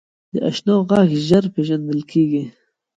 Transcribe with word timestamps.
د 0.33 0.35
اشنا 0.49 0.75
غږ 0.89 1.09
ژر 1.27 1.43
پیژندل 1.53 2.01
کېږي 2.11 2.43